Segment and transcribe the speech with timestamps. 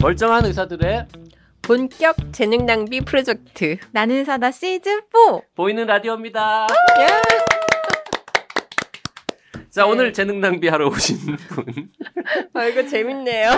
[0.00, 1.06] 멀쩡한 의사들의
[1.62, 6.66] 본격 재능 낭비 프로젝트 나는 사다 시즌 4 보이는 라디오입니다.
[9.70, 9.90] 자 네.
[9.90, 11.88] 오늘 재능 낭비하러 오신 분
[12.54, 13.50] 아 이거 재밌네요.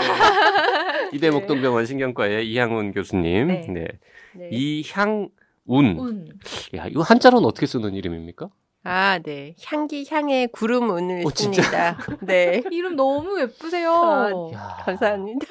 [1.12, 3.48] 이대 목동병원 신경과의 이향훈 교수님.
[3.48, 3.66] 네.
[3.68, 3.86] 네.
[4.34, 4.48] 네.
[4.50, 5.28] 이향운.
[5.66, 6.26] 운.
[6.74, 8.48] 야 이거 한자로는 어떻게 쓰는 이름입니까?
[8.82, 9.54] 아, 네.
[9.66, 11.62] 향기 향의 구름 운을 어, 진짜?
[11.62, 11.98] 씁니다.
[12.22, 12.62] 네.
[12.72, 13.92] 이름 너무 예쁘세요.
[13.92, 14.76] 아, 야.
[14.84, 15.46] 감사합니다.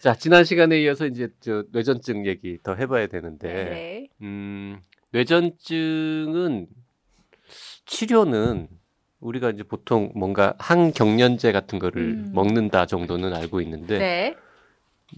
[0.00, 4.08] 자 지난 시간에 이어서 이제 저 뇌전증 얘기 더 해봐야 되는데 네.
[4.22, 6.68] 음, 뇌전증은
[7.84, 8.68] 치료는
[9.20, 12.30] 우리가 이제 보통 뭔가 항경련제 같은 거를 음.
[12.32, 14.36] 먹는다 정도는 알고 있는데 네.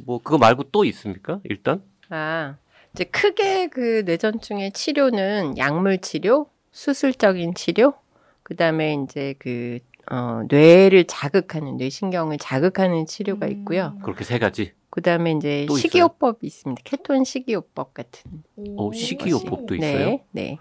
[0.05, 1.39] 뭐 그거 말고 또 있습니까?
[1.45, 2.57] 일단 아,
[2.93, 7.95] 이제 크게 그 뇌전증의 치료는 약물 치료, 수술적인 치료,
[8.43, 9.79] 그 다음에 이제 그,
[10.11, 13.53] 어, 뇌를 자극하는, 뇌신경을 자극하는 치료가 음.
[13.53, 13.97] 있고요.
[14.03, 14.73] 그렇게 세 가지.
[14.93, 15.67] 그 다음에 이제?
[15.75, 16.83] 식이요법이 있습니다.
[16.85, 18.31] 케톤 식이요법 같은.
[18.77, 20.07] 어, 식이요법도 있어요?
[20.11, 20.59] 네, 네.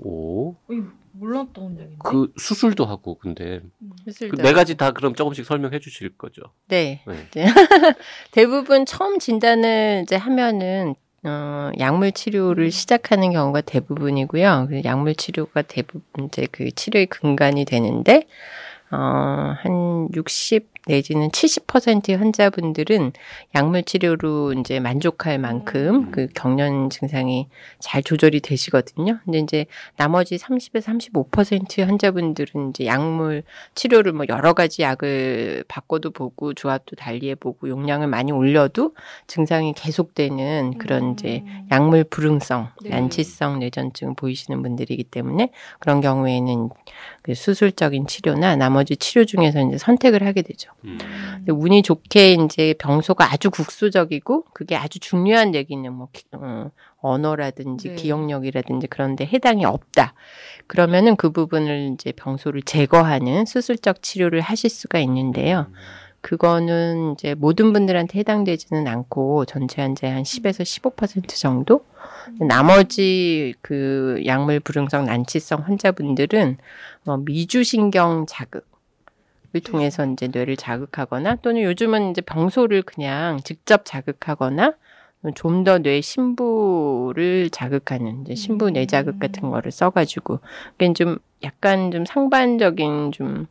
[0.00, 0.82] 오, 이
[1.12, 1.96] 몰랐던 얘기인데.
[2.04, 3.90] 그 수술도 하고 근데 음.
[4.04, 4.36] 수술도.
[4.36, 6.42] 그 네 가지 다 그럼 조금씩 설명해 주실 거죠?
[6.68, 7.02] 네.
[7.06, 7.46] 네.
[8.32, 14.66] 대부분 처음 진단을 이제 하면은 어, 약물 치료를 시작하는 경우가 대부분이고요.
[14.68, 18.26] 그 약물 치료가 대부분 이제 그 치료의 근간이 되는데
[18.90, 23.12] 어, 한 60 내지는 70%의 환자분들은
[23.54, 26.10] 약물 치료로 이제 만족할 만큼 음.
[26.10, 29.18] 그 경련 증상이 잘 조절이 되시거든요.
[29.24, 29.66] 근데 이제
[29.96, 30.82] 나머지 30에서
[31.30, 33.42] 35%의 환자분들은 이제 약물
[33.74, 38.94] 치료를 뭐 여러 가지 약을 바꿔도 보고 조합도 달리해 보고 용량을 많이 올려도
[39.26, 42.90] 증상이 계속되는 그런 이제 약물 불응성, 네.
[42.90, 45.50] 난치성 뇌전증을 보이시는 분들이기 때문에
[45.80, 46.70] 그런 경우에는
[47.22, 50.70] 그 수술적인 치료나 나머지 치료 중에서 이제 선택을 하게 되죠.
[50.84, 50.98] 음.
[51.36, 57.88] 근데 운이 좋게 이제 병소가 아주 국소적이고 그게 아주 중요한 얘기는 뭐 기- 어, 언어라든지
[57.90, 57.94] 네.
[57.94, 60.14] 기억력이라든지 그런데 해당이 없다.
[60.66, 65.66] 그러면은 그 부분을 이제 병소를 제거하는 수술적 치료를 하실 수가 있는데요.
[66.20, 70.62] 그거는 이제 모든 분들한테 해당되지는 않고 전체 환자의 한 10에서
[70.94, 71.84] 15% 정도.
[72.40, 76.58] 나머지 그 약물 불응성 난치성 환자분들은
[77.04, 78.66] 뭐 미주신경 자극
[79.54, 84.74] 을 통해서 이제 뇌를 자극하거나 또는 요즘은 이제 병소를 그냥 직접 자극하거나
[85.34, 90.40] 좀 더 뇌 신부를 자극하는 이제 신부 뇌 자극 같은 거를 써가지고
[90.72, 93.46] 그게 좀 약간 좀 상반적인 좀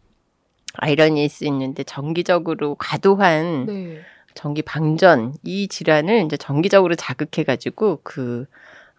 [0.77, 4.01] 아이러니일 수 있는데 정기적으로 과도한 네.
[4.33, 8.45] 전기 방전 이 질환을 이제 정기적으로 자극해가지고 그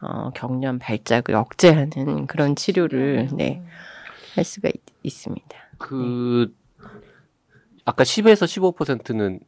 [0.01, 3.63] 어, 경련 발작을 억제하는 그런 치료를 네,
[4.35, 4.69] 할 수가
[5.03, 6.55] 있, 습니다 그
[7.85, 9.41] 아까 10에서 15%는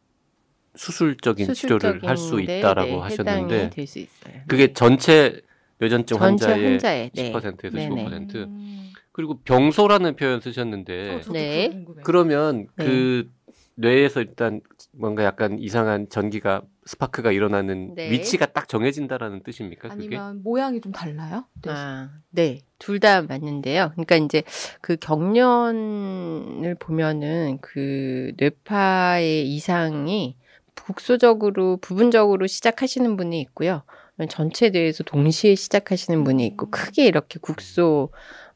[0.74, 4.34] 수술적인 치료를 할 수 있다라고 하셨는데 될수 있어요.
[4.46, 5.40] 그게 전체
[5.78, 7.32] 뇌전증 전체 환자의 환자의 네.
[7.32, 8.04] 10%에서 네네.
[8.06, 8.34] 15%.
[8.36, 8.89] 음.
[9.12, 11.84] 그리고 병소라는 표현 쓰셨는데 어, 저도 네.
[12.04, 12.84] 그러면 네.
[12.84, 13.30] 그
[13.76, 14.60] 뇌에서 일단
[14.92, 18.10] 뭔가 약간 이상한 전기가 스파크가 일어나는 네.
[18.10, 19.88] 위치가 딱 정해진다라는 뜻입니까?
[19.88, 20.16] 그게?
[20.16, 21.46] 아니면 모양이 좀 달라요?
[21.62, 21.70] 네.
[21.70, 22.60] 아, 네.
[22.78, 23.90] 둘 다 맞는데요.
[23.92, 24.42] 그러니까 이제
[24.80, 30.36] 그 경련을 보면은 그 뇌파의 이상이
[30.84, 33.82] 국소적으로 부분적으로 시작하시는 분이 있고요.
[34.28, 38.10] 전체 뇌에서 동시에 시작하시는 분이 있고 크게 이렇게 국소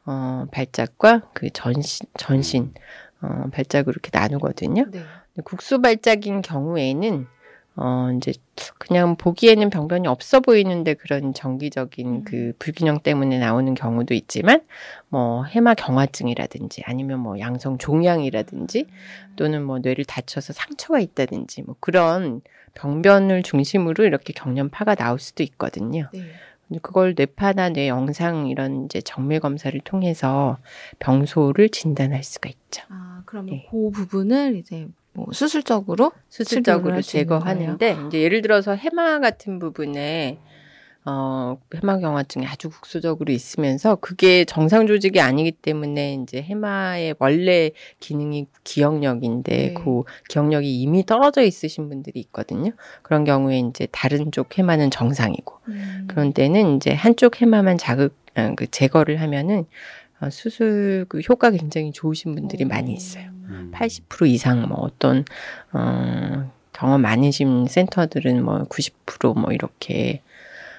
[0.07, 2.75] 어 발작과 그 전신 전신
[3.21, 4.87] 어 발작으로 이렇게 나누거든요.
[4.91, 5.03] 네.
[5.45, 7.27] 국소 발작인 경우에는
[7.77, 8.33] 어 이제
[8.79, 12.25] 그냥 보기에는 병변이 없어 보이는데 그런 정기적인 음.
[12.25, 14.61] 그 불균형 때문에 나오는 경우도 있지만
[15.09, 18.87] 뭐 해마 경화증이라든지 아니면 뭐 양성 종양이라든지
[19.37, 22.43] 또는 뭐 뇌를 다쳐서 상처가 있다든지 뭐 그런
[22.75, 26.09] 병변을 중심으로 이렇게 경련파가 나올 수도 있거든요.
[26.13, 26.21] 네.
[26.83, 30.59] 그걸 뇌파나 뇌 영상 이런 이제 정밀 검사를 통해서
[30.99, 32.83] 병소를 진단할 수가 있죠.
[32.89, 33.69] 아, 그러면 네.
[33.71, 40.39] 그 부분을 이제 뭐 수술적으로 수술적으로 제거하는데 이제 예를 들어서 해마 같은 부분에
[41.07, 49.57] 어 해마경화증이 아주 국소적으로 있으면서 그게 정상 조직이 아니기 때문에 이제 해마의 원래 기능이 기억력인데
[49.57, 49.75] 네.
[49.75, 52.71] 그 기억력이 이미 떨어져 있으신 분들이 있거든요.
[53.03, 56.05] 그런 경우에 이제 다른 쪽 해마는 정상이고 음.
[56.09, 59.67] 그런 때는 이제 한쪽 해마만 자극 아, 그 제거를 하면은
[60.21, 63.29] 어, 수술 그 효과 굉장히 좋으신 분들이 많이 있어요.
[63.49, 63.71] 음.
[63.75, 65.25] 80% 이상 뭐 어떤
[65.73, 70.23] 어 경험 많으신 센터들은 뭐 90%뭐 이렇게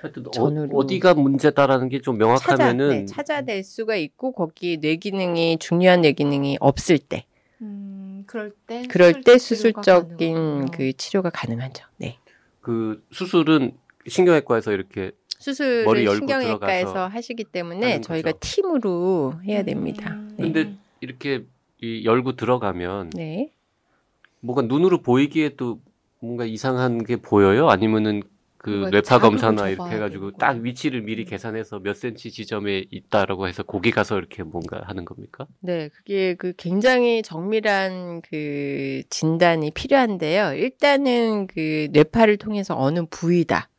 [0.05, 5.57] 하여튼 전으로- 어, 디가 문제다라는 게좀 찾아 명확하면은 네, 찾아낼 수가 있고 거기 뇌 기능이
[5.59, 7.25] 중요한 뇌 기능이 없을 때
[7.61, 10.67] 음, 그럴 때 그럴 때 수술 수술적인.
[10.71, 11.85] 그 치료가 가능하죠.
[11.97, 12.17] 네.
[12.61, 13.71] 그 수술은
[14.07, 18.39] 신경외과에서 이렇게 수술을 머리 열고 신경외과에서 들어가서 하시기 때문에 저희가 거죠.
[18.41, 20.11] 팀으로 해야 됩니다.
[20.13, 20.35] 음.
[20.37, 20.43] 네.
[20.43, 21.45] 근데 이렇게
[21.81, 23.51] 이 열고 들어가면 네.
[24.39, 25.79] 뭔가 눈으로 보이기에도
[26.19, 27.69] 뭔가 이상한 게 보여요?
[27.69, 28.21] 아니면은
[28.65, 30.57] 그 뇌파 검사나 이렇게 해가지고 되는 딱.
[30.57, 35.45] 위치를 미리 계산해서 몇 센치 지점에 있다라고 해서 거기 가서 이렇게 뭔가 하는 겁니까?
[35.59, 40.53] 네, 그게 그 굉장히 정밀한 그 진단이 필요한데요.
[40.53, 43.69] 일단은 그 뇌파를 통해서 어느 부위다.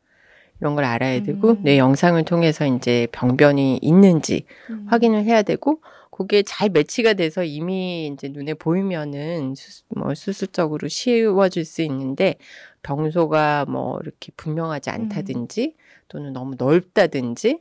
[0.61, 1.63] 이런 걸 알아야 되고, 음.
[1.63, 4.85] 뇌 영상을 통해서 이제 병변이 있는지 음.
[4.87, 5.81] 확인을 해야 되고,
[6.17, 12.37] 그게 잘 매치가 돼서 이미 이제 눈에 보이면은 수, 뭐 수술적으로 쉬워질 수 있는데,
[12.81, 15.75] 병소가 뭐 이렇게 분명하지 않다든지,
[16.07, 17.59] 또는 너무 넓다든지,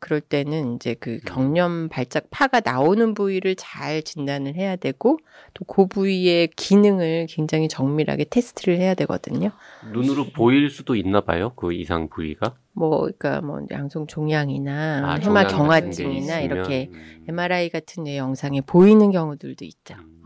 [0.00, 5.18] 그럴 때는 이제 그 경련 발작 파가 나오는 부위를 잘 진단을 해야 되고
[5.54, 9.50] 또 그 부위의 기능을 굉장히 정밀하게 테스트를 해야 되거든요.
[9.92, 11.52] 눈으로 보일 수도 있나 봐요.
[11.56, 12.56] 그 이상 부위가.
[12.74, 17.24] 뭐 그러니까 뭐 양성 종양이나 아, 해마 종양 같은 게 경화증이나 이렇게 음.
[17.28, 19.94] MRI 같은 뇌 영상에 보이는 경우들도 있죠.
[19.98, 20.21] 음.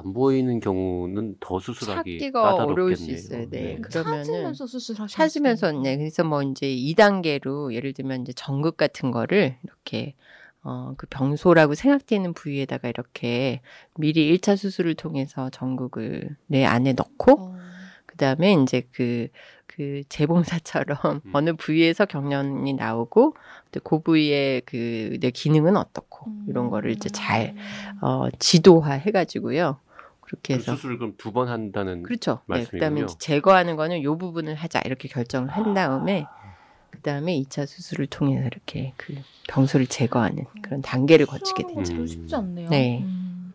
[0.00, 0.02] 아.
[0.04, 2.72] 안 보이는 경우는 더 수술하기 찾기가 까다롭겠네요.
[2.72, 3.48] 어려울 수 있어요.
[3.50, 3.60] 네.
[3.76, 3.76] 네.
[3.80, 9.56] 그러면은 찾으면서 수술하시는 찾으면서 네 그래서 뭐 이제 2단계로 예를 들면 이제 전극 같은 거를
[9.64, 10.14] 이렇게
[10.62, 13.60] 어 그 병소라고 생각되는 부위에다가 이렇게
[13.96, 17.56] 미리 1차 수술을 통해서 전극을 뇌 안에 넣고 어.
[18.06, 19.28] 그다음에 이제 그,
[19.66, 21.32] 그 재봉사처럼 음.
[21.34, 23.34] 어느 부위에서 경련이 나오고
[23.72, 27.54] 또 그 부위의 그 내 기능은 어떻고 이런 거를 이제 잘
[28.02, 29.78] 어, 지도화 해가지고요.
[30.30, 32.40] 그렇게 그 해서 수술을 그럼 두 번 한다는 그렇죠.
[32.46, 32.78] 네, 말씀이군요.
[32.78, 36.26] 그다음에 제거하는 거는 요 부분을 하자 이렇게 결정을 한 다음에
[36.90, 39.14] 그다음에 2차 수술을 통해서 이렇게 그
[39.48, 41.74] 병소를 제거하는 그런 단계를 거치게 되죠.
[41.74, 42.68] 거 별로 쉽지 않네요.
[42.70, 43.00] 네.
[43.02, 43.52] 음.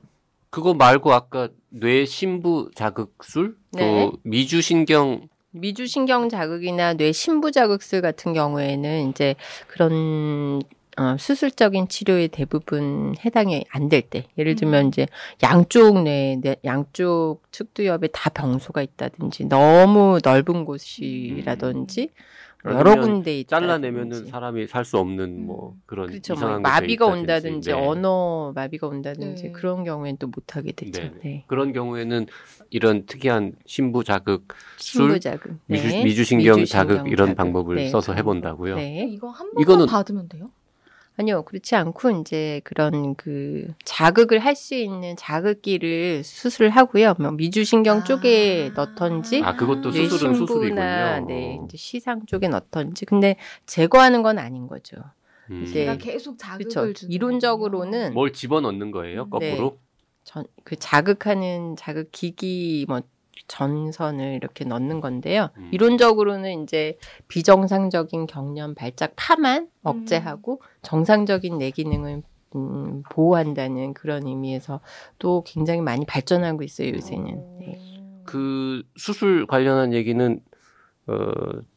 [0.50, 3.80] 그거 말고 아까 뇌 심부 자극술 네.
[3.81, 9.36] 또 미주 신경 미주신경 자극이나 뇌 신부 자극술 같은 경우에는 이제
[9.68, 10.62] 그런
[10.97, 14.88] 어, 수술적인 치료에 대부분 해당이 안 될 때, 예를 들면 음.
[14.88, 15.07] 이제
[15.44, 22.09] 양쪽 뇌, 뇌- 양쪽 측두엽에 다 병소가 있다든지 너무 넓은 곳이라든지
[22.63, 23.59] 여러 그러면 군데 있다.
[23.59, 25.81] 잘라내면은 사람이 살 수 없는 뭐 음.
[25.86, 26.33] 그런 그렇죠.
[26.33, 27.06] 뭐 이상한 게 마비가.
[27.06, 27.75] 온다든지 네.
[27.75, 29.51] 언어 마비가 온다든지 네.
[29.51, 31.00] 그런 경우에는 또 못하게 되죠.
[31.03, 31.12] 네.
[31.24, 31.44] 네.
[31.45, 32.25] 그런 경우에는
[32.71, 34.47] 이런 특이한 신부 자극
[34.77, 36.03] 신부 술, 자극, 미주, 네.
[36.06, 37.36] 미주신경 미주 신경 자극 이런 자극.
[37.38, 38.74] 방법을 네, 써서 해본다고요.
[38.75, 38.81] 거.
[38.81, 39.07] 네.
[39.12, 40.50] 이거 한 번만 이거는- 받으면 돼요?
[41.17, 47.15] 아니요, 그렇지 않고 이제 그런 그 자극을 할 수 있는 자극기를 수술을 하고요.
[47.19, 48.03] 뭐 미주신경 아.
[48.03, 51.25] 쪽에 넣던지, 아, 그것도 뇌 수술은 수술이군요.
[51.27, 53.06] 네, 이제 시상 쪽에 넣던지.
[53.06, 53.35] 근데
[53.65, 54.97] 제거하는 건 아닌 거죠.
[55.51, 55.63] 음.
[55.65, 56.94] 이제 계속 자극을 그렇죠.
[56.94, 59.23] 주는 이론적으로는 뭘 집어넣는 거예요?
[59.23, 59.29] 음.
[59.29, 59.77] 거꾸로?
[60.23, 63.01] 전, 그 자극하는 자극 기기 뭐
[63.47, 65.49] 전선을 이렇게 넣는 건데요.
[65.57, 65.69] 음.
[65.71, 66.97] 이론적으로는 이제
[67.27, 72.23] 비정상적인 경련 발작 파만 억제하고 정상적인 내 기능을
[72.55, 74.79] 음, 보호한다는 그런 의미에서
[75.19, 77.59] 또 굉장히 많이 발전하고 있어요 요새는.
[77.59, 77.77] 네.
[78.23, 80.39] 그 수술 관련한 얘기는
[81.07, 81.31] 어,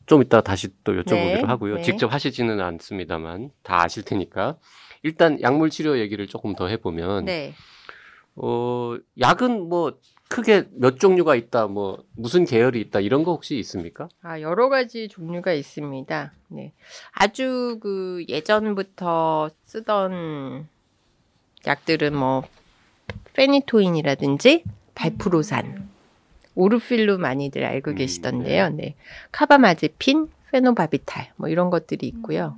[0.06, 1.76] 좀 이따 다시 또 여쭤보기로 네, 하고요.
[1.76, 1.82] 네.
[1.82, 4.56] 직접 하시지는 않습니다만 다 아실 테니까
[5.02, 7.52] 일단 약물 치료 얘기를 조금 더 해보면 네.
[8.36, 9.98] 어, 약은 뭐
[10.28, 14.08] 크게 몇 종류가 있다, 뭐 무슨 계열이 있다 이런 거 혹시 있습니까?
[14.22, 16.32] 아, 여러 가지 종류가 있습니다.
[16.48, 16.72] 네.
[17.12, 20.68] 아주 그 예전부터 쓰던
[21.66, 22.44] 약들은 뭐
[23.32, 25.88] 페니토인이라든지 발프로산,
[26.54, 28.70] 오르필로 많이들 알고 음, 계시던데요.
[28.70, 28.96] 네.
[29.32, 32.56] 카바마제핀, 페노바비탈 뭐 이런 것들이 있고요.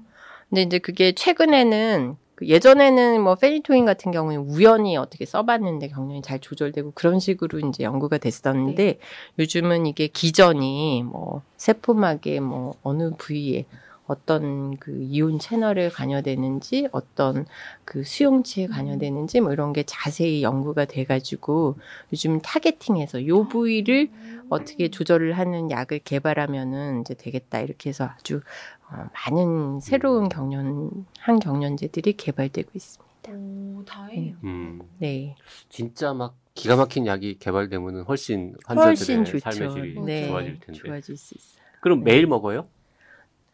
[0.49, 6.38] 근데 이제 그게 최근에는 그 예전에는 뭐 페니토인 같은 경우는 우연히 어떻게 써봤는데 경련이 잘
[6.40, 8.99] 조절되고 그런 식으로 이제 연구가 됐었는데
[9.38, 13.66] 요즘은 이게 기전이 뭐 세포막의 뭐 어느 부위에
[14.11, 17.47] 어떤 그 이온 채널에 관여되는지 어떤
[17.85, 21.76] 그 수용체에 관여되는지 뭐 이런 게 자세히 연구가 돼가지고
[22.12, 24.11] 요즘 타겟팅해서 요 부위를
[24.49, 32.14] 어떻게 조절을 하는 약을 개발하면은 이제 되겠다 이렇게 해서 아주 어, 많은 새로운 경련 항경련제들이
[32.14, 33.11] 개발되고 있습니다.
[33.32, 34.37] 오, 다행이에요.
[34.44, 35.37] 음, 네,
[35.68, 39.40] 진짜 막 기가 막힌 약이 개발되면은 훨씬 환자들의 훨씬.
[39.40, 40.73] 삶의 질이 네, 좋아질 텐데.
[40.80, 41.62] 좋아질 수 있어요.
[41.80, 42.12] 그럼 네.
[42.12, 42.66] 매일 먹어요?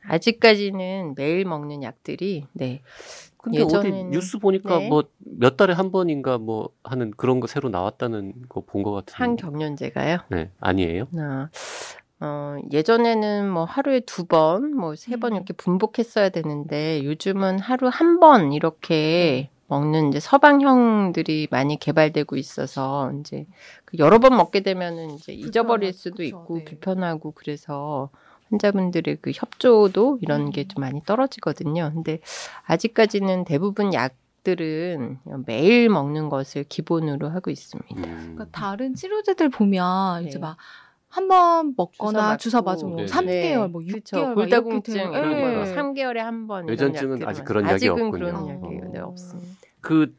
[0.09, 2.81] 아직까지는 매일 먹는 약들이 네
[3.39, 4.89] 근데 어디 예전에는- 뉴스 보니까 네.
[4.89, 9.17] 뭐몇 달에 한 번인가 뭐 하는 그런 거 새로 나왔다는 거 본 것 같은데.
[9.19, 10.19] 항경련제가요.
[10.31, 11.07] 네, 아니에요?
[11.17, 11.49] 아,
[12.21, 15.37] 어, 예전에는 뭐 하루에 두 번, 뭐 세번 음.
[15.37, 23.47] 이렇게 분복했어야 되는데 요즘은 하루 한 번 이렇게 먹는 이제 서방형들이 많이 개발되고 있어서 이제
[23.85, 25.93] 그 여러 번 먹게 되면은 이제 잊어버릴.
[25.93, 26.65] 수도 그쵸, 있고 네.
[26.65, 28.09] 불편하고 그래서
[28.51, 30.69] 환자분들의 그 협조도 이런 게 음.
[30.69, 31.91] 좀 많이 떨어지거든요.
[31.93, 32.21] 근데
[32.65, 37.97] 아직까지는 대부분 약 들은 매일 먹는 것을 기본으로 하고 있습니다.
[37.97, 38.35] 음.
[38.37, 40.29] 그러니까 다른 치료제들 보면 네.
[40.29, 40.57] 이제 막
[41.17, 42.71] 한 번 먹거나 주사 주사 맞고.
[42.71, 43.07] 맞으면 뭐 네.
[43.07, 44.27] 3개월, 뭐 6개월 그렇죠.
[44.27, 45.31] 막 골다공증 이런.
[45.31, 45.75] 거 예.
[45.75, 46.67] 3개월에 한 번.
[46.67, 48.11] 뇌전증은 아직 그런 약이 아직은 없군요.
[48.11, 48.91] 그런 약이 어.
[48.93, 49.51] 네, 없습니다.
[49.81, 50.15] 그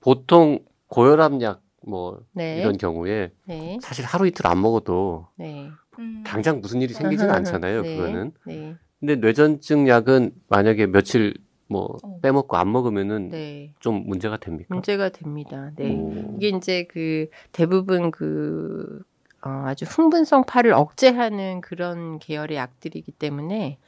[0.00, 2.60] 보통 고혈압 약뭐 네.
[2.60, 3.78] 이런 경우에 네.
[3.82, 5.68] 사실 하루 이틀 안 먹어도 네.
[5.98, 6.22] 음.
[6.24, 7.82] 당장 무슨 일이 생기지는 않잖아요.
[7.82, 7.96] 네.
[7.96, 8.32] 그거는.
[8.46, 8.76] 네.
[9.00, 11.34] 근데 뇌전증 약은 만약에 며칠
[11.66, 12.20] 뭐 어.
[12.22, 13.74] 빼먹고 안 먹으면은 네.
[13.80, 14.72] 좀 문제가 됩니까?
[14.72, 15.72] 문제가 됩니다.
[15.76, 15.92] 네.
[15.94, 16.34] 오.
[16.36, 19.02] 이게 이제 그 대부분 그
[19.44, 23.78] 어, 아주 흥분성 파를 억제하는 그런 계열의 약들이기 때문에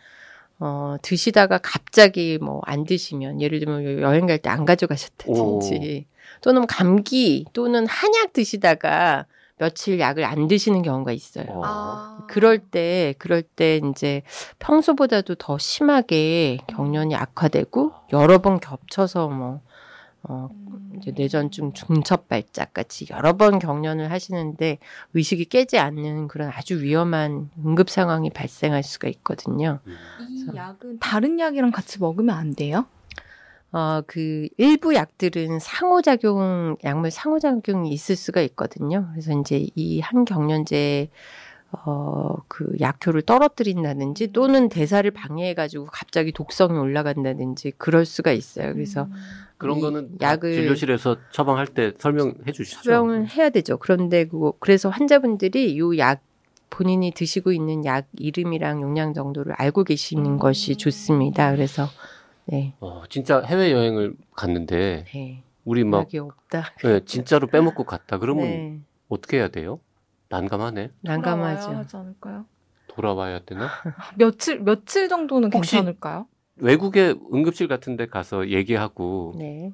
[0.60, 6.06] 어, 드시다가 갑자기 뭐 안 드시면 예를 들면 여행 갈 때 안 가져가셨다든지
[6.42, 9.26] 또는 감기 또는 한약 드시다가
[9.58, 11.44] 며칠 약을 안 드시는 경우가 있어요.
[11.48, 11.62] 어.
[11.64, 12.18] 아.
[12.28, 14.22] 그럴 때, 그럴 때 이제
[14.58, 19.60] 평소보다도 더 심하게 경련이 악화되고 여러 번 겹쳐서 뭐,
[20.22, 20.92] 어, 음.
[20.98, 24.78] 이제 뇌전증 중첩 발작 같이 여러 번 경련을 하시는데
[25.14, 29.80] 의식이 깨지 않는 그런 아주 위험한 응급 상황이 발생할 수가 있거든요.
[29.86, 29.96] 음.
[30.28, 32.86] 이 약은 다른 약이랑 같이 먹으면 안 돼요?
[33.72, 39.08] 어, 그 일부 약들은 상호작용, 약물 상호작용이 있을 수가 있거든요.
[39.12, 41.08] 그래서 이제 이 한 경련제
[41.72, 48.74] 어, 그 약효를 떨어뜨린다든지 또는 대사를 방해해가지고 갑자기 독성이 올라간다든지 그럴 수가 있어요.
[48.74, 49.12] 그래서 음.
[49.60, 52.82] 그런 이 거는 다 약을- 진료실에서 처방할 때 설명해 주시죠.
[52.82, 53.78] 처방을 해야 되죠.
[53.78, 56.22] 그런데 그 그래서 환자분들이 요 약
[56.70, 60.38] 본인이 드시고 있는 약 이름이랑 용량 정도를 알고 계시는 음.
[60.38, 61.50] 것이 좋습니다.
[61.52, 61.86] 그래서
[62.46, 66.64] 네, 어, 진짜 해외 여행을 갔는데 네 우리 막 약이 없다.
[66.82, 68.18] 네, 진짜로 빼먹고 갔다.
[68.18, 69.80] 그러면 네, 어떻게 해야 돼요?
[70.30, 70.90] 난감하네.
[71.02, 71.70] 난감하죠.
[71.70, 72.46] 하지 않을까요?
[72.86, 73.68] 돌아와야 되나?
[74.16, 76.26] 며칠 며칠 정도는 혹시- 괜찮을까요?
[76.60, 79.72] 외국에 응급실 같은 데 가서 얘기하고 네.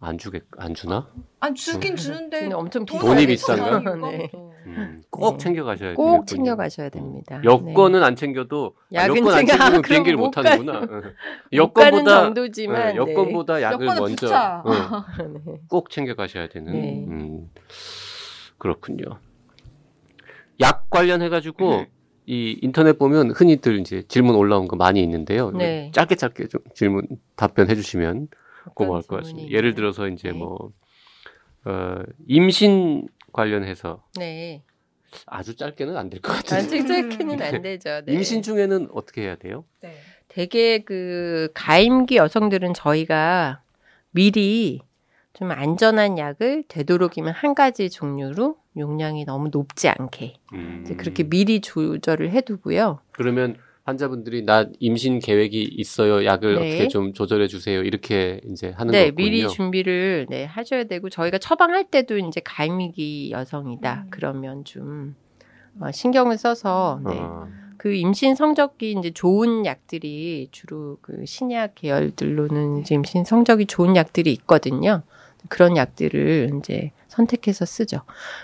[0.00, 1.08] 안 주겠 안 주나?
[1.38, 3.56] 아니 주긴 주는데 근데 엄청 돈이 비싸요.
[3.80, 3.94] 비싼가?
[4.10, 4.30] 네.
[4.66, 5.38] 음, 꼭 네.
[5.38, 6.26] 챙겨 가셔야 꼭.
[6.26, 7.40] 챙겨 가셔야 됩니다.
[7.44, 10.24] 여권은 안 챙겨도 아, 여권 안 챙겨- 챙기면 비행기를 못.
[10.26, 10.58] 못 가는
[11.52, 14.62] 여권보다 정도지만 네, 여권보다 약을 먼저.
[14.66, 14.72] 응,
[15.46, 15.60] 네.
[15.68, 16.72] 꼭 챙겨 가셔야 되는.
[16.72, 17.04] 네.
[17.08, 17.50] 음,
[18.58, 19.04] 그렇군요.
[20.60, 21.84] 약 관련해 가지고
[22.32, 25.50] 이 인터넷 보면 흔히들 이제 질문 올라온 거 많이 있는데요.
[25.50, 25.90] 네.
[25.92, 28.28] 짧게 짧게 좀 질문 답변해 주시면
[28.74, 29.36] 고마울 것 같습니다.
[29.36, 29.74] 질문이 예를?
[29.74, 30.38] 들어서 이제 네.
[30.38, 30.70] 뭐
[31.66, 31.96] 어,
[32.26, 34.62] 임신 관련해서 네.
[35.26, 38.00] 아주 짧게는 안 될 것 같은데 짧게는 안 되죠.
[38.06, 38.14] 네.
[38.14, 39.66] 임신 중에는 어떻게 해야 돼요?
[39.82, 39.92] 네.
[40.28, 43.60] 되게 그 가임기 여성들은 저희가
[44.12, 44.80] 미리
[45.34, 52.30] 좀 안전한 약을 되도록이면 한 가지 종류로 용량이 너무 높지 않게 음, 그렇게 미리 조절을
[52.30, 53.00] 해두고요.
[53.12, 56.24] 그러면 환자분들이 나 임신 계획이 있어요.
[56.24, 56.60] 약을 네.
[56.60, 57.82] 어떻게 좀 조절해 주세요.
[57.82, 59.14] 이렇게 이제 하는 네, 거군요.
[59.16, 64.10] 미리 준비를 네 하셔야 되고 저희가 처방할 때도 이제 가임기 여성이다 음.
[64.10, 65.16] 그러면 좀
[65.80, 67.18] 어, 신경을 써서 네.
[67.18, 73.96] 어, 그 임신 성적이 이제 좋은 약들이 주로 그 신약 계열들로는 이제 임신 성적이 좋은
[73.96, 75.02] 약들이 있거든요.
[75.48, 78.00] 그런 약들을 이제 선택해서 쓰죠.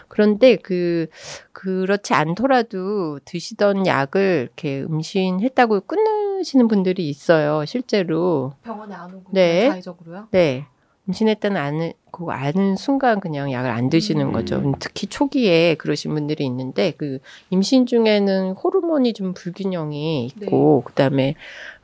[0.09, 1.07] 그런데 그
[1.53, 7.65] 그렇지 않더라도 드시던 약을 이렇게 임신했다고 끊으시는 분들이 있어요.
[7.65, 8.53] 실제로.
[8.63, 9.69] 병원에 안 오고 네.
[9.69, 10.29] 자의적으로요?
[10.31, 10.67] 네.
[11.09, 14.33] 임신했다는 아는 그 아는 순간 그냥 약을 안 드시는 음.
[14.33, 14.75] 거죠.
[14.79, 21.35] 특히 초기에 그러신 분들이 있는데 그 임신 중에는 호르몬이 좀 불균형이 있고 그다음에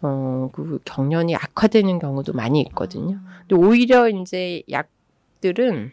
[0.02, 3.16] 어그 경련이 악화되는 경우도 많이 있거든요.
[3.26, 3.44] 아.
[3.48, 5.92] 근데 오히려 이제 약들은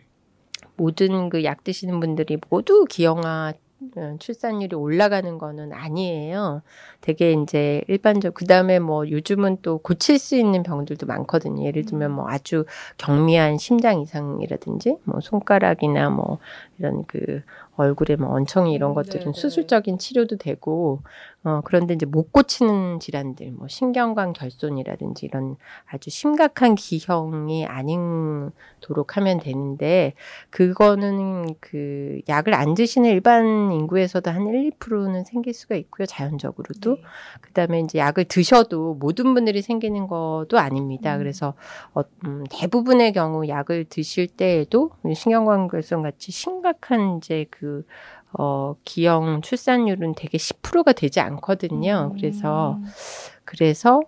[0.82, 3.54] 모든 그 약 드시는 분들이 모두 기형아
[3.98, 6.62] 어, 출산율이 올라가는 거는 아니에요.
[7.02, 11.66] 되게 이제 일반적 그 다음에 뭐 요즘은 또 고칠 수 있는 병들도 많거든요.
[11.66, 12.66] 예를 들면 뭐 아주
[12.98, 16.38] 경미한 심장 이상이라든지 뭐 손가락이나 뭐
[16.78, 17.42] 이런 그
[17.82, 19.40] 얼굴에 뭐 얹청이 이런 음, 것들은 네, 네.
[19.40, 21.02] 수술적인 치료도 되고
[21.44, 29.40] 어 그런데 이제 못 고치는 질환들 뭐 신경관 결손이라든지 이런 아주 심각한 기형이 아니도록 하면
[29.40, 30.14] 되는데
[30.50, 36.06] 그거는 그 약을 안 드시는 일반 인구에서도 한 1, 2%는 생길 수가 있고요.
[36.06, 36.96] 자연적으로도.
[36.96, 37.02] 네.
[37.42, 41.16] 그다음에 이제 약을 드셔도 모든 분들이 생기는 것도 아닙니다.
[41.16, 41.20] 음.
[41.20, 41.54] 그래서
[41.94, 47.71] 어, 음, 대부분의 경우 약을 드실 때에도 신경관 결손 같이 심각한 이제 그
[48.34, 52.14] 어, 기형 출산율은 되게 10%가 되지 않거든요.
[52.16, 52.86] 그래서 음.
[53.46, 54.02] 그래서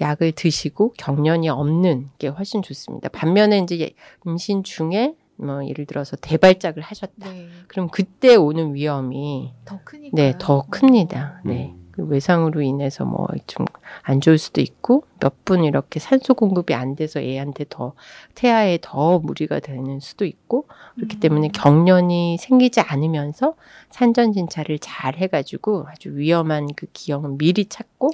[0.00, 3.08] 약을 드시고 경련이 없는 게 훨씬 좋습니다.
[3.08, 3.90] 반면에 이제
[4.26, 7.30] 임신 중에 뭐 예를 들어서 대발작을 하셨다.
[7.30, 7.48] 네.
[7.66, 10.14] 그럼 그때 오는 위험이 더 크니까.
[10.14, 11.40] 네, 더 큽니다.
[11.44, 11.74] 네.
[11.98, 12.06] 음.
[12.06, 13.66] 그 외상으로 인해서 뭐 좀
[14.02, 17.92] 안 좋을 수도 있고 몇 분 이렇게 산소 공급이 안 돼서 애한테 더
[18.34, 23.54] 태아에 더 무리가 되는 수도 있고 그렇기 때문에 경련이 생기지 않으면서
[23.90, 28.10] 산전 진찰을 잘 해가지고 아주 위험한 그 기형은 미리 찾고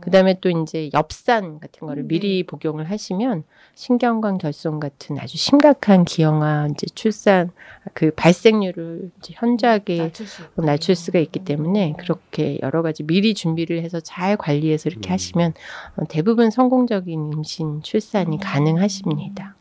[0.00, 6.04] 그다음에 또 이제 엽산 같은 거를 음, 미리 복용을 하시면 신경관 결손 같은 아주 심각한
[6.04, 7.50] 기형아 이제 출산
[7.94, 10.26] 그 발생률을 이제 현저하게 낮출.
[10.56, 15.12] 낮출 수가 있기 때문에 그렇게 여러 가지 미리 준비를 해서 잘 관리해서 이렇게 음.
[15.12, 15.54] 하시면
[15.96, 18.40] 어, 대부분 성공적인 임신 출산이 음.
[18.40, 19.56] 가능하십니다.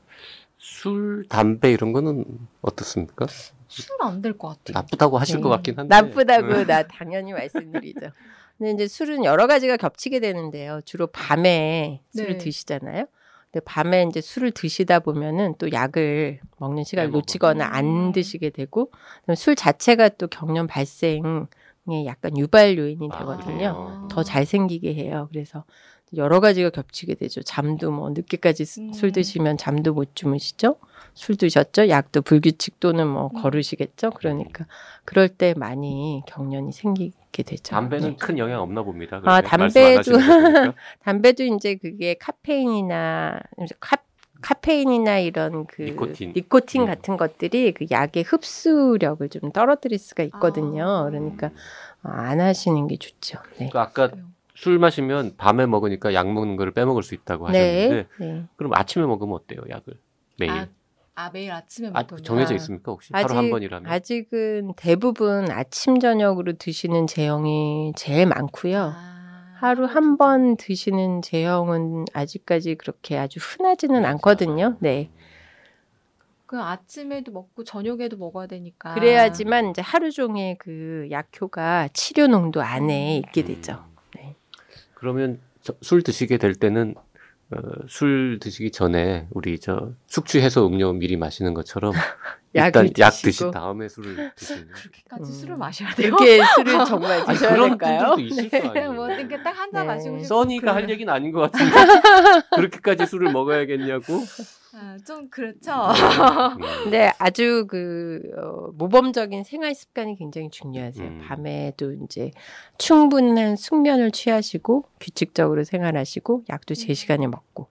[0.57, 2.25] 술, 담배 이런 거는
[2.61, 3.27] 어떻습니까?
[3.67, 4.73] 술안될 것 같아요.
[4.73, 5.41] 나쁘다고 하실 네.
[5.43, 5.95] 것 같긴 한데.
[5.95, 6.67] 나쁘다고 음.
[6.67, 8.11] 나 당연히 말씀드리죠.
[8.57, 10.81] 근데 이제 술은 여러 가지가 겹치게 되는데요.
[10.85, 12.37] 주로 밤에 술을 네.
[12.37, 13.05] 드시잖아요.
[13.51, 17.17] 근데 밤에 이제 술을 드시다 보면은 또 약을 먹는 시간을 빼먹어.
[17.19, 18.11] 놓치거나 안 음.
[18.11, 18.91] 드시게 되고
[19.35, 21.21] 술 자체가 또 경련 발생에
[22.05, 23.75] 약간 유발 요인이 되거든요.
[23.75, 24.07] 아.
[24.09, 25.27] 더 잘 생기게 해요.
[25.31, 25.63] 그래서
[26.15, 27.41] 여러 가지가 겹치게 되죠.
[27.41, 28.93] 잠도 뭐 늦게까지 수- 음.
[28.93, 30.75] 술 드시면 잠도 못 주무시죠.
[31.13, 31.89] 술 드셨죠?
[31.89, 33.41] 약도 불규칙 또는 뭐 음.
[33.41, 34.11] 거르시겠죠.
[34.11, 34.65] 그러니까
[35.05, 37.63] 그럴 때 많이 경련이 생기게 되죠.
[37.71, 38.15] 담배는 네.
[38.17, 39.21] 큰 영향 없나 봅니다.
[39.23, 40.11] 아, 담배도-.
[41.03, 43.39] 담배도 이제 그게 카페인이나
[43.79, 43.97] 카,
[44.41, 46.33] 카페인이나 이런 그 니코틴.
[46.35, 46.85] 니코틴 음.
[46.87, 50.85] 같은 것들이 그 약의 흡수력을 좀 떨어뜨릴 수가 있거든요.
[50.85, 51.03] 아.
[51.03, 51.51] 그러니까
[52.03, 53.37] 안 하시는 게 좋죠.
[53.59, 53.69] 네.
[53.71, 54.09] 그 아까
[54.55, 58.25] 술 마시면 밤에 먹으니까 약 먹는 거를 빼먹을 수 있다고 하셨는데 네.
[58.25, 58.43] 네.
[58.57, 59.61] 그럼 아침에 먹으면 어때요?
[59.69, 59.93] 약을
[60.37, 60.67] 매일 아,
[61.15, 62.55] 아 매일 아침에 아, 먹으면 정해져 아.
[62.57, 63.89] 있습니까 혹시 하루 한 번이라면?
[63.91, 68.93] 아직은 대부분 아침 저녁으로 드시는 제형이 제일 많고요.
[68.95, 69.20] 아,
[69.61, 74.75] 하루 한 번 드시는 제형은 아직까지 그렇게 아주 흔하지는 않거든요.
[74.79, 75.11] 네.
[76.47, 78.95] 그 아침에도 먹고 저녁에도 먹어야 되니까.
[78.95, 83.45] 그래야지만 이제 하루 종일 그 약효가 치료 농도 안에 있게 음.
[83.45, 83.85] 되죠.
[84.15, 84.35] 네.
[84.95, 86.95] 그러면 저- 술 드시게 될 때는
[87.53, 91.91] 어, 술 드시기 전에 우리 저 숙취 해소 음료 미리 마시는 것처럼
[92.53, 93.27] 일단 약 드시고.
[93.29, 94.67] 드신 다음에 술을 드시는.
[94.71, 95.25] 그렇게까지 음.
[95.25, 96.07] 술을 마셔야 돼요.
[96.07, 98.15] 이렇게 술을 정말 아니, 드셔야 그런 될까요?
[98.15, 98.93] 분들도 있을 거 아니에요.
[98.93, 99.93] 뭐 이렇게 딱 한잔 네.
[99.93, 101.75] 마시고 싶 써니가 할 얘기는 아닌 것 같은데
[102.55, 104.21] 그렇게까지 술을 먹어야겠냐고.
[104.73, 105.71] 아, 좀 그렇죠.
[105.71, 106.61] 음.
[106.83, 111.07] 근데 아주 그 어, 모범적인 생활 습관이 굉장히 중요하세요.
[111.07, 111.21] 음.
[111.27, 112.31] 밤에도 이제
[112.77, 116.93] 충분한 숙면을 취하시고 규칙적으로 생활하시고 약도 제 음.
[116.93, 117.67] 시간에 먹고.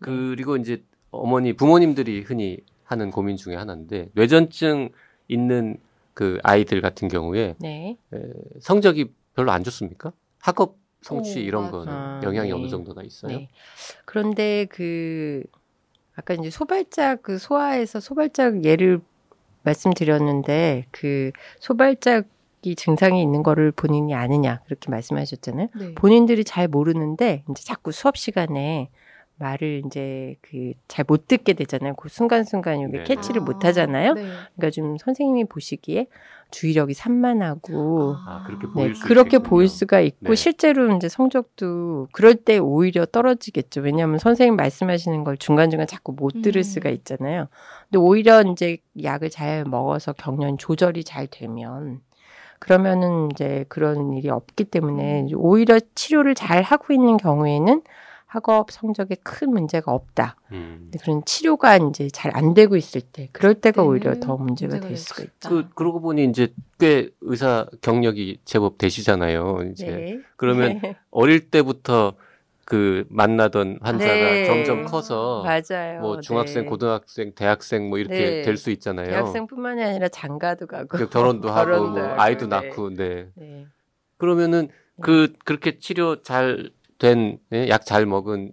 [0.00, 4.90] 그리고 이제 어머니 부모님들이 흔히 하는 고민 중에 하나인데 뇌전증
[5.28, 5.78] 있는
[6.14, 7.98] 그 아이들 같은 경우에 네.
[8.14, 8.18] 에,
[8.60, 10.12] 성적이 별로 안 좋습니까?
[10.40, 11.78] 학업 성취 오, 이런 맞아.
[11.78, 12.54] 거는 아, 영향이 네.
[12.54, 13.38] 어느 정도나 있어요?
[13.38, 13.48] 네.
[14.04, 15.42] 그런데 그
[16.16, 19.00] 아까 이제 소발작 그 소아에서 소발작 예를
[19.62, 25.68] 말씀드렸는데 그 소발작이 증상이 있는 거를 본인이 아느냐 그렇게 말씀하셨잖아요.
[25.78, 25.94] 네.
[25.94, 28.88] 본인들이 잘 모르는데 이제 자꾸 수업 시간에
[29.38, 31.94] 말을 이제 그 잘 못 듣게 되잖아요.
[31.94, 33.04] 그 순간순간 이게 네.
[33.04, 34.14] 캐치를 아, 못 하잖아요.
[34.14, 34.22] 네.
[34.56, 36.06] 그러니까 좀 선생님이 보시기에
[36.50, 39.38] 주의력이 산만하고 아, 그렇게 네, 보일 수 그렇게.
[39.38, 40.34] 보일 수가 있고 네.
[40.34, 43.82] 실제로 이제 성적도 그럴 때 오히려 떨어지겠죠.
[43.82, 46.62] 왜냐하면 선생님 말씀하시는 걸 중간중간 자꾸 못 들을 음.
[46.62, 47.48] 수가 있잖아요.
[47.90, 52.00] 근데 오히려 이제 약을 잘 먹어서 경련 조절이 잘 되면
[52.58, 55.28] 그러면은 이제 그런 일이 없기 때문에 음.
[55.36, 57.82] 오히려 치료를 잘 하고 있는 경우에는
[58.26, 60.36] 학업 성적에 큰 문제가 없다.
[60.52, 60.90] 음.
[61.00, 64.80] 그런 치료가 이제 잘 안 되고 있을 때 그럴 때가 그때는 오히려 더 문제가 문제가
[64.80, 65.48] 될될 수가 수 있다.
[65.48, 69.70] 그 그러고 보니 이제 꽤 의사 경력이 제법 되시잖아요.
[69.70, 70.20] 이제 네.
[70.36, 70.96] 그러면 네.
[71.10, 72.14] 어릴 때부터
[72.66, 74.44] 그 만나던 환자가 네.
[74.44, 76.00] 점점 커서 맞아요.
[76.00, 76.68] 뭐 중학생, 네.
[76.68, 78.42] 고등학생, 대학생 뭐 이렇게 네.
[78.42, 79.06] 될수 있잖아요.
[79.06, 82.56] 대학생뿐만이 아니라 장가도 가고 그 결혼도 하고 결혼도 뭐 하고, 아이도 네.
[82.56, 83.28] 낳고 네.
[83.36, 83.66] 네.
[84.18, 84.68] 그러면은
[85.00, 88.52] 그 그렇게 치료 잘 된 약 잘 먹은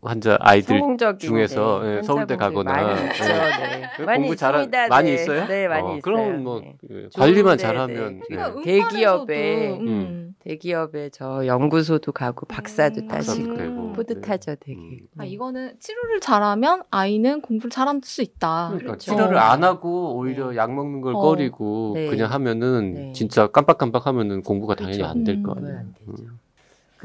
[0.00, 0.80] 환자 아이들
[1.18, 3.24] 중에서, 네, 예, 서울대 가거나, 많이 있죠.
[3.24, 3.82] 네.
[3.96, 4.88] 그 많이 공부 잘 있습니다.
[4.88, 5.14] 많이 네.
[5.14, 5.46] 있어요?
[5.46, 6.00] 네, 많이 어, 있어요.
[6.00, 6.76] 그럼 뭐 네.
[6.80, 8.36] 그 관리만 좋은데, 잘하면 네.
[8.36, 8.62] 네.
[8.64, 10.34] 대기업에, 음.
[10.38, 13.08] 대기업에 저 연구소도 가고 박사도 음.
[13.08, 13.92] 따시고 되고.
[13.92, 14.78] 뿌듯하죠, 되게.
[14.80, 14.98] 음.
[15.18, 15.28] 아 네.
[15.28, 18.68] 이거는 치료를 잘하면 아이는 공부를 잘할 수 있다.
[18.68, 19.10] 그러니까 그렇죠.
[19.12, 19.40] 치료를 어.
[19.40, 21.18] 안 하고 오히려 약 먹는 걸 어.
[21.20, 22.08] 꺼리고 네.
[22.08, 23.12] 그냥 하면은 네.
[23.12, 25.10] 진짜 깜빡깜빡하면은 공부가 당연히 그렇죠.
[25.12, 25.54] 안될거 음.
[25.54, 26.45] 그건 아니에요.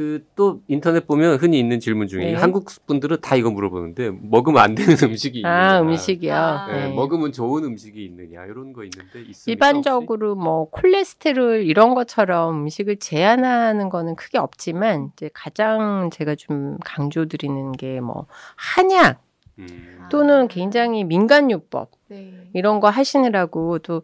[0.02, 2.34] 그 또 인터넷 보면 흔히 있는 질문 중에 네.
[2.34, 5.54] 한국 분들은 다 이거 물어보는데 먹으면 안 되는 음식이 있느냐.
[5.54, 6.34] 아, 음식이요.
[6.34, 6.94] 아, 네, 네.
[6.96, 9.52] 먹으면 좋은 음식이 있느냐 이런 거 있는데 있습니까?
[9.68, 17.74] 일반적으로 뭐 콜레스테롤 이런 것처럼 음식을 제한하는 거는 크게 없지만 이제 가장 제가 좀 강조드리는
[17.74, 19.31] 게 뭐 한약 혹시?
[19.60, 20.08] 음.
[20.10, 22.50] 또는 굉장히 민간요법 네.
[22.54, 24.02] 이런 거 하시느라고 또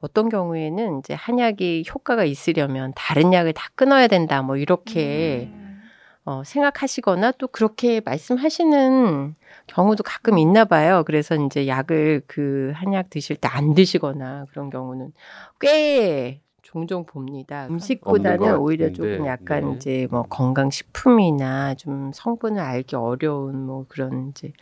[0.00, 5.82] 어떤 경우에는 이제 한약이 효과가 있으려면 다른 약을 다 끊어야 된다 뭐 이렇게 음.
[6.24, 9.34] 어, 생각하시거나 또 그렇게 말씀하시는
[9.66, 11.02] 경우도 가끔 있나 봐요.
[11.06, 15.12] 그래서 이제 약을 그 한약 드실 때 안 드시거나 그런 경우는
[15.60, 17.66] 꽤 종종 봅니다.
[17.68, 19.76] 음식보다는 것 오히려 조금 약간 네.
[19.76, 24.52] 이제 뭐 건강식품이나 좀 성분을 알기 어려운 뭐 그런 이제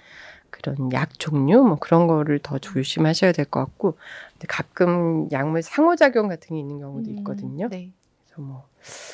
[0.48, 3.98] 그런 약 종류 뭐 그런 거를 더 조심하셔야 될 것 같고
[4.32, 7.68] 근데 가끔 약물 상호작용 같은 게 있는 경우도 음, 있거든요.
[7.68, 7.90] 네.
[8.24, 8.66] 그래서 뭐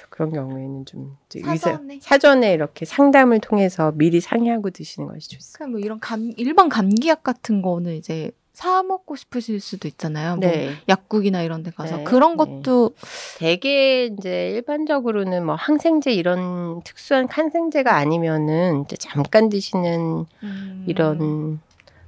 [0.08, 1.98] 그런 경우에는 좀 이제 의사 사전에?
[2.00, 5.58] 사전에 이렇게 상담을 통해서 미리 상의하고 드시는 것이 좋습니다.
[5.58, 10.36] 그냥 뭐 이런 감 일반 감기약 같은 거는 이제 사 먹고 싶으실 수도 있잖아요.
[10.36, 10.70] 뭐 네.
[10.88, 12.44] 약국이나 이런 데 가서 네, 그런 네.
[12.62, 12.92] 것도
[13.38, 21.60] 대개 이제 일반적으로는 뭐 항생제 이런 특수한 항생제가 아니면은 이제 잠깐 드시는 음, 이런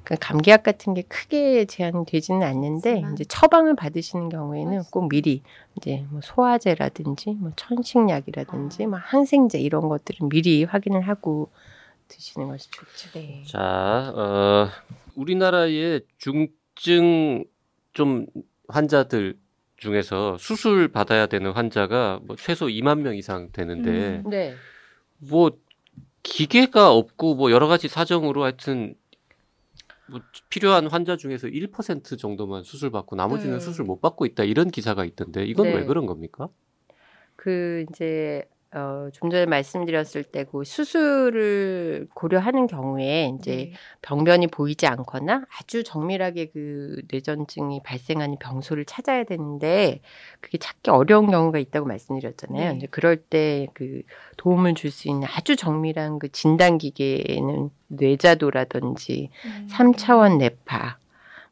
[0.05, 3.03] 그 감기약 같은 게 크게 제한이 되지는 않는데.
[3.13, 4.85] 이제 처방을 받으시는 경우에는.
[4.93, 5.43] 꼭 미리
[5.77, 8.87] 이제 뭐 소화제라든지 뭐 천식약이라든지 아.
[8.87, 11.51] 뭐 항생제 이런 것들은 미리 확인을 하고
[12.09, 13.11] 드시는 것이 좋죠.
[13.15, 13.43] 네.
[13.47, 14.69] 자, 어,
[15.15, 17.45] 우리나라의 중증
[17.93, 18.27] 좀
[18.69, 19.39] 환자들
[19.77, 24.31] 중에서 수술 받아야 되는 환자가 뭐 최소 2만 명 이상 되는데 음.
[24.31, 24.55] 네.
[25.19, 25.51] 뭐
[26.23, 28.95] 기계가 없고 뭐 여러 가지 사정으로 하여튼
[30.09, 33.61] 뭐 필요한 환자 중에서 1% 정도만 수술 받고 나머지는 네.
[33.61, 35.75] 수술 못 받고 있다 이런 기사가 있던데 이건 네.
[35.77, 36.49] 왜 그런 겁니까?
[37.35, 43.73] 그 이제 어, 좀 전에 말씀드렸을 때그 수술을 고려하는 경우에 이제 네.
[44.03, 50.01] 병변이 보이지 않거나 아주 정밀하게 그 뇌전증이 발생하는 병소를 찾아야 되는데
[50.41, 52.73] 그게 찾기 어려운 경우가 있다고 말씀드렸잖아요.
[52.73, 52.77] 네.
[52.77, 54.03] 이제 그럴 때 그
[54.37, 59.67] 도움을 줄 수 있는 아주 정밀한 그 진단 기계는 뇌자도라든지 음.
[59.71, 60.99] 3차원 뇌파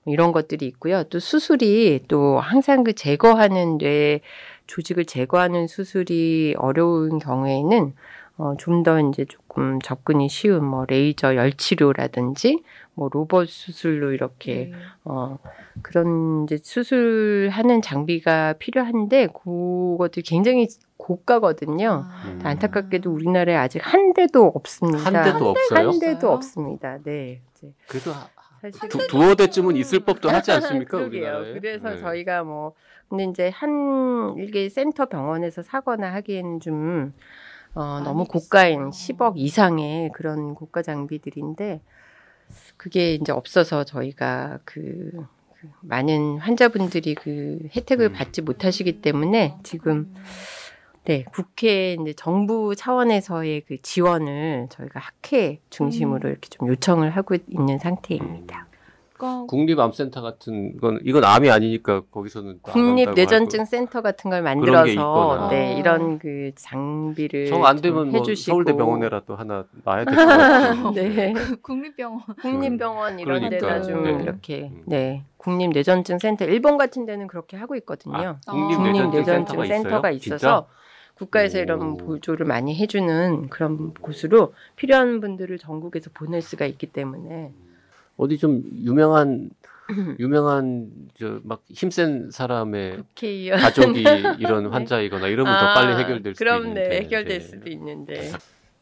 [0.05, 1.05] 뭐 이런 것들이 있고요.
[1.05, 4.21] 또 수술이 또 항상 그 제거하는 뇌
[4.67, 7.95] 조직을 제거하는 수술이 어려운 경우에는
[8.37, 14.71] 어, 좀 더 이제 조금 접근이 쉬운 뭐 레이저 열 치료라든지 뭐 로봇 수술로 이렇게
[14.73, 14.73] 네.
[15.05, 15.39] 어,
[15.83, 22.05] 그런 이제 수술하는 장비가 필요한데 그것도 굉장히 고가거든요.
[22.09, 22.23] 아.
[22.27, 22.41] 음.
[22.43, 24.99] 안타깝게도 우리나라에 아직 한 대도 없습니다.
[24.99, 25.89] 한 대도 없어요?
[25.91, 26.31] 한 대도 없어요?
[26.33, 26.99] 없습니다.
[27.05, 27.41] 네.
[27.57, 28.11] 이제 그래도
[28.89, 30.99] 두, 두어 대쯤은 있을 법도 하지 않습니까?
[30.99, 31.21] 그러게요.
[31.21, 31.53] 우리나라에?
[31.53, 31.99] 그래서 네.
[32.01, 32.75] 저희가 뭐
[33.15, 37.15] 근데 이제 한 일개 센터 병원에서 사거나 하기에는 좀
[37.75, 39.17] 어, 너무 고가인 비싸요.
[39.17, 41.81] 10억 이상의 그런 고가 장비들인데
[42.77, 45.13] 그게 이제 없어서 저희가 그,
[45.55, 48.13] 그 많은 환자분들이 그 혜택을 음.
[48.15, 50.13] 받지 못하시기 때문에 지금
[51.05, 56.31] 네 국회 이제 정부 차원에서의 그 지원을 저희가 학회 중심으로 음.
[56.33, 58.67] 이렇게 좀 요청을 하고 있는 상태입니다.
[59.17, 63.71] 그러니까 국립암센터 같은 건 이건 암이 아니니까 거기서는 또안 국립 한다고 뇌전증 하고.
[63.71, 65.49] 센터 같은 걸 만들어서.
[65.51, 70.91] 네 이런 그 장비를 정안좀 되면 뭐 해주시고 서울대 병원에라도 하나 놔야 될 것 같아요.
[70.95, 74.23] 네 국립병원 국립병원 이런 그러니까, 데다 좀 네.
[74.23, 74.83] 이렇게 음.
[74.87, 78.39] 네 국립 뇌전증 센터 일본 같은 데는 그렇게 하고 있거든요.
[78.47, 80.35] 아, 국립 국립 국립 뇌전증 뇌전증 센터가 있어요?
[80.37, 80.67] 있어서
[81.15, 81.63] 국가에서 오.
[81.63, 87.53] 이런 보조를 많이 해주는 그런 곳으로 필요한 분들을 전국에서 보낼 수가 있기 때문에
[88.17, 89.51] 어디 좀 유명한
[90.19, 94.03] 유명한 저 막 힘센 사람의 국회의원 가족이
[94.41, 96.89] 이런 환자이거나 이러면 더 아, 빨리 해결될 수도 그럼 있는데.
[96.89, 97.45] 네 해결될 네.
[97.45, 98.33] 수도 있는데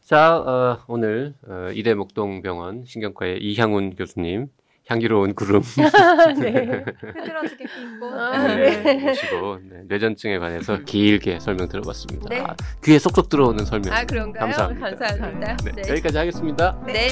[0.01, 4.47] 자 어, 오늘 어, 이대 목동병원 신경과의 이향훈 교수님
[4.87, 5.61] 향기로운 구름
[6.41, 6.83] 네.
[6.99, 8.13] 흐드러지게 낀 곳.
[8.13, 12.27] 아, 네, 모시고 네, 뇌전증에 관해서 길게 설명 들어봤습니다.
[12.29, 12.39] 네.
[12.41, 14.41] 아, 귀에 쏙쏙 들어오는 설명 아 그런가요?
[14.41, 14.89] 감사합니다.
[14.89, 15.55] 감사합니다.
[15.65, 15.89] 네, 네.
[15.89, 16.81] 여기까지 하겠습니다.
[16.85, 17.07] 네.